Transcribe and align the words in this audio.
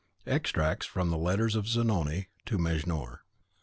EXTRACTS 0.25 0.87
FROM 0.87 1.11
THE 1.11 1.17
LETTERS 1.19 1.53
OF 1.55 1.67
ZANONI 1.67 2.29
TO 2.43 2.57
MEJNOUR. 2.57 3.21